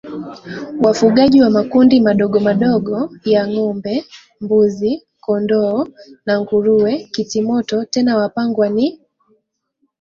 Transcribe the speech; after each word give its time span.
wafugaji 0.83 1.41
wa 1.41 1.49
makundi 1.49 2.01
madogomadogo 2.01 3.09
ya 3.25 3.47
ngombe 3.47 4.05
mbuzi 4.41 5.01
kondoo 5.25 5.87
na 6.25 6.41
nguruwe 6.41 7.03
kitimoto 7.13 7.85
Tena 7.85 8.17
Wapangwa 8.17 8.69
ni 8.69 8.99